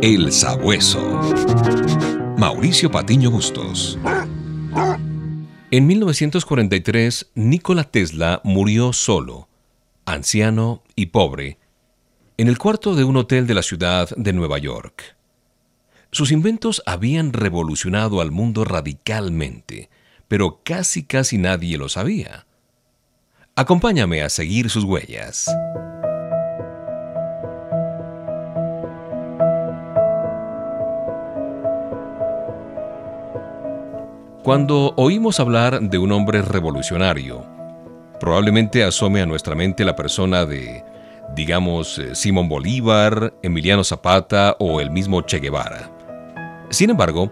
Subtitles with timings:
[0.00, 1.00] El Sabueso.
[2.36, 3.98] Mauricio Patiño Bustos.
[5.72, 9.48] En 1943, Nikola Tesla murió solo,
[10.06, 11.58] anciano y pobre,
[12.36, 15.16] en el cuarto de un hotel de la ciudad de Nueva York.
[16.12, 19.90] Sus inventos habían revolucionado al mundo radicalmente,
[20.28, 22.46] pero casi casi nadie lo sabía.
[23.56, 25.50] Acompáñame a seguir sus huellas.
[34.48, 37.44] Cuando oímos hablar de un hombre revolucionario,
[38.18, 40.82] probablemente asome a nuestra mente la persona de,
[41.36, 45.90] digamos, eh, Simón Bolívar, Emiliano Zapata o el mismo Che Guevara.
[46.70, 47.30] Sin embargo,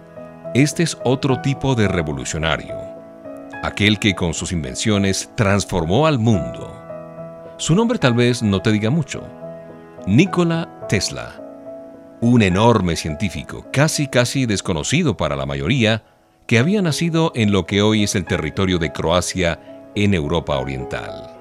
[0.52, 2.77] este es otro tipo de revolucionario,
[3.62, 6.71] aquel que con sus invenciones transformó al mundo.
[7.57, 9.27] Su nombre tal vez no te diga mucho.
[10.07, 11.43] Nikola Tesla,
[12.21, 16.02] un enorme científico, casi casi desconocido para la mayoría,
[16.47, 19.59] que había nacido en lo que hoy es el territorio de Croacia
[19.95, 21.33] en Europa Oriental.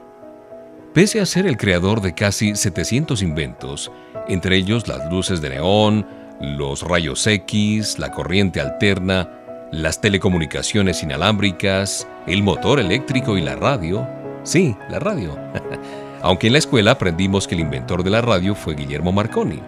[0.93, 3.91] Pese a ser el creador de casi 700 inventos,
[4.27, 6.07] entre ellos las luces de neón,
[6.41, 9.29] los rayos X, la corriente alterna,
[9.71, 14.07] las telecomunicaciones inalámbricas, el motor eléctrico y la radio.
[14.43, 15.37] Sí, la radio.
[16.21, 19.61] Aunque en la escuela aprendimos que el inventor de la radio fue Guillermo Marconi.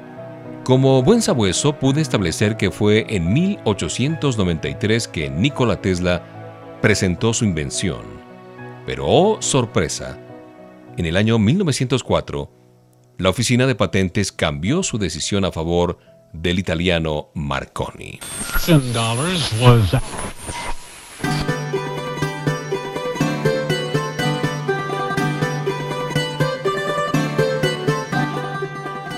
[0.67, 8.01] Como buen sabueso pude establecer que fue en 1893 que Nikola Tesla presentó su invención.
[8.85, 10.19] Pero, oh sorpresa,
[10.97, 12.51] en el año 1904,
[13.17, 15.99] la oficina de patentes cambió su decisión a favor
[16.33, 18.19] del italiano Marconi.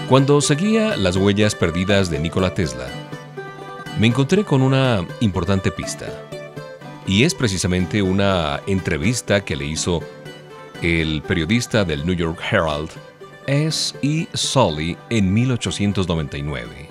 [0.09, 2.87] Cuando seguía las huellas perdidas de Nikola Tesla,
[3.99, 6.07] me encontré con una importante pista.
[7.05, 10.01] Y es precisamente una entrevista que le hizo
[10.81, 12.89] el periodista del New York Herald,
[13.45, 13.95] S.
[14.01, 14.27] E.
[14.33, 16.89] Sully, en 1899.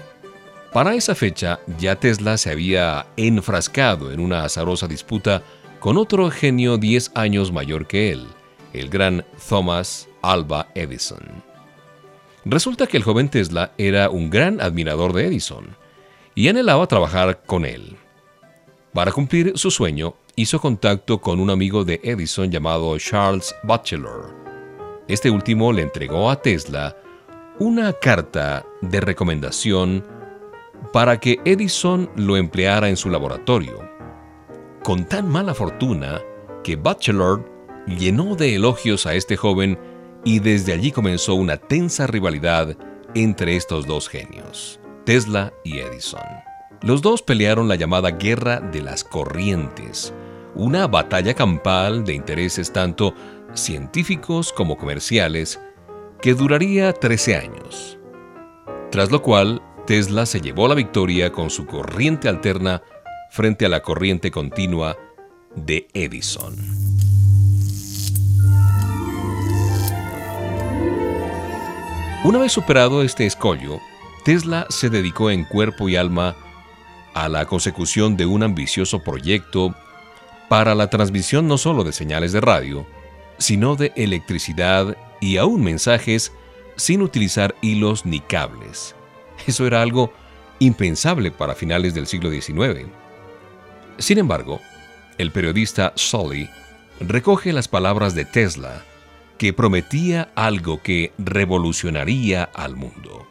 [0.72, 5.42] Para esa fecha, ya Tesla se había enfrascado en una azarosa disputa
[5.80, 8.28] con otro genio 10 años mayor que él,
[8.72, 11.47] el gran Thomas Alva Edison.
[12.44, 15.76] Resulta que el joven Tesla era un gran admirador de Edison
[16.34, 17.96] y anhelaba trabajar con él.
[18.92, 24.34] Para cumplir su sueño, hizo contacto con un amigo de Edison llamado Charles Batchelor.
[25.08, 26.96] Este último le entregó a Tesla
[27.58, 30.04] una carta de recomendación
[30.92, 33.88] para que Edison lo empleara en su laboratorio.
[34.84, 36.20] Con tan mala fortuna
[36.62, 37.44] que Batchelor
[37.86, 39.78] llenó de elogios a este joven
[40.28, 42.76] y desde allí comenzó una tensa rivalidad
[43.14, 46.20] entre estos dos genios, Tesla y Edison.
[46.82, 50.12] Los dos pelearon la llamada Guerra de las Corrientes,
[50.54, 53.14] una batalla campal de intereses tanto
[53.54, 55.58] científicos como comerciales
[56.20, 57.98] que duraría 13 años.
[58.90, 62.82] Tras lo cual, Tesla se llevó la victoria con su corriente alterna
[63.30, 64.94] frente a la corriente continua
[65.56, 66.77] de Edison.
[72.28, 73.80] Una vez superado este escollo,
[74.22, 76.36] Tesla se dedicó en cuerpo y alma
[77.14, 79.74] a la consecución de un ambicioso proyecto
[80.50, 82.86] para la transmisión no solo de señales de radio,
[83.38, 86.30] sino de electricidad y aún mensajes
[86.76, 88.94] sin utilizar hilos ni cables.
[89.46, 90.12] Eso era algo
[90.58, 92.88] impensable para finales del siglo XIX.
[93.96, 94.60] Sin embargo,
[95.16, 96.50] el periodista Sully
[97.00, 98.84] recoge las palabras de Tesla
[99.38, 103.26] que prometía algo que revolucionaría al mundo.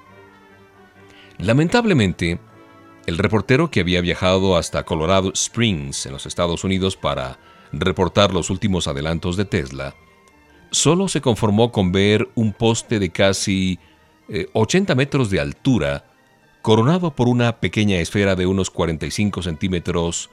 [1.37, 2.39] Lamentablemente,
[3.05, 7.37] el reportero que había viajado hasta Colorado Springs, en los Estados Unidos, para
[7.71, 9.95] reportar los últimos adelantos de Tesla,
[10.71, 13.79] solo se conformó con ver un poste de casi
[14.53, 16.05] 80 eh, metros de altura,
[16.61, 20.29] coronado por una pequeña esfera de unos 45 centímetros,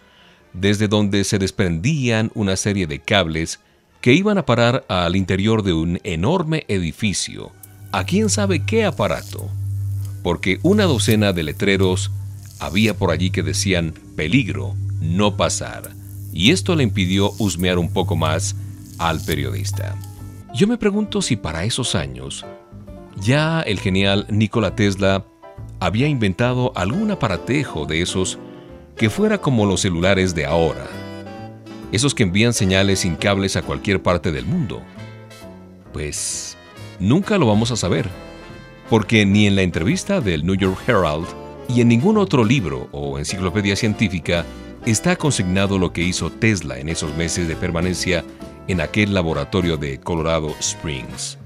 [0.53, 3.61] desde donde se desprendían una serie de cables
[4.05, 7.53] que iban a parar al interior de un enorme edificio,
[7.91, 9.49] a quién sabe qué aparato,
[10.23, 12.11] porque una docena de letreros
[12.59, 15.93] había por allí que decían peligro, no pasar,
[16.35, 18.57] y esto le impidió husmear un poco más
[18.99, 19.99] al periodista.
[20.53, 22.45] Yo me pregunto si para esos años
[23.17, 25.25] ya el genial Nikola Tesla
[25.81, 28.39] había inventado algún aparatejo de esos
[28.99, 30.91] que fuera como los celulares de ahora,
[31.93, 34.83] esos que envían señales sin cables a cualquier parte del mundo?
[35.93, 36.57] Pues
[36.99, 38.09] nunca lo vamos a saber,
[38.91, 41.27] porque ni en la entrevista del New York Herald,
[41.67, 44.45] Y en ningún otro libro o enciclopedia científica
[44.85, 48.23] está consignado lo que hizo Tesla en esos meses de permanencia
[48.69, 51.39] en aquel laboratorio de Colorado Springs.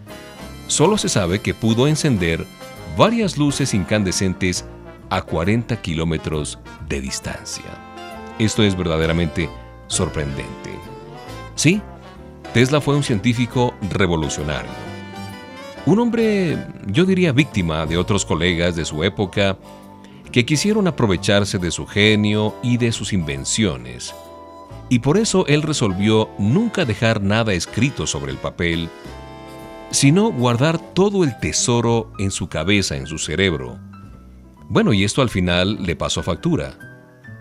[0.67, 2.45] Solo se sabe que pudo encender
[2.97, 4.65] varias luces incandescentes
[5.09, 6.59] a 40 kilómetros
[6.89, 7.65] de distancia.
[8.39, 9.49] Esto es verdaderamente
[9.89, 10.71] sorprendente.
[11.55, 11.83] Sí,
[12.55, 14.71] Tesla fue un científico revolucionario.
[15.87, 16.57] Un hombre,
[16.87, 19.59] yo diría víctima de otros colegas de su época
[20.31, 24.15] que quisieron aprovecharse de su genio y de sus invenciones.
[24.91, 28.89] Y por eso él resolvió nunca dejar nada escrito sobre el papel,
[29.91, 33.79] sino guardar todo el tesoro en su cabeza, en su cerebro.
[34.69, 36.79] Bueno, y esto al final le pasó factura,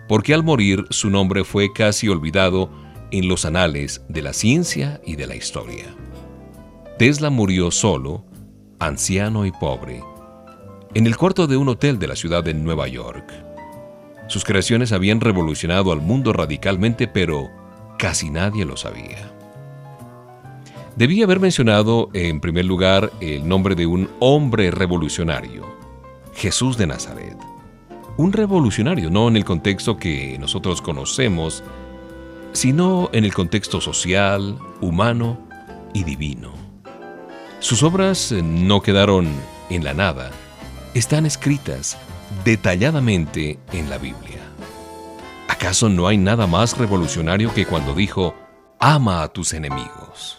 [0.08, 2.70] porque al morir su nombre fue casi olvidado
[3.10, 5.84] en los anales de la ciencia y de la historia.
[6.98, 8.24] Tesla murió solo,
[8.80, 10.02] anciano y pobre,
[10.94, 13.32] en el cuarto de un hotel de la ciudad de Nueva York.
[14.26, 17.48] Sus creaciones habían revolucionado al mundo radicalmente, pero
[17.98, 19.32] casi nadie lo sabía.
[20.96, 25.64] Debía haber mencionado en primer lugar el nombre de un hombre revolucionario,
[26.34, 27.36] Jesús de Nazaret.
[28.18, 31.62] Un revolucionario, no en el contexto que nosotros conocemos,
[32.50, 35.38] sino en el contexto social, humano
[35.94, 36.50] y divino.
[37.60, 39.28] Sus obras no quedaron
[39.70, 40.32] en la nada,
[40.94, 41.96] están escritas
[42.44, 44.40] detalladamente en la Biblia.
[45.46, 48.34] ¿Acaso no hay nada más revolucionario que cuando dijo,
[48.80, 50.38] ama a tus enemigos?